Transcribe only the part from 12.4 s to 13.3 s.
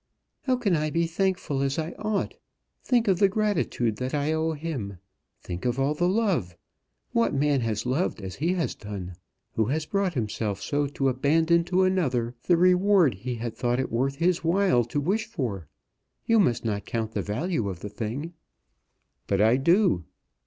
the reward